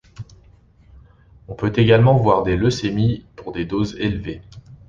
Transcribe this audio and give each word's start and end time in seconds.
On 1.47 1.53
peut 1.53 1.73
également 1.75 2.17
voir 2.17 2.41
des 2.41 2.57
leucémies 2.57 3.23
pour 3.35 3.51
des 3.51 3.65
doses 3.65 3.97
élevées. 3.99 4.41